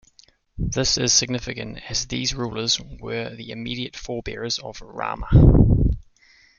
[0.57, 5.29] This is significant as these rulers were the immediate forebears of Rama.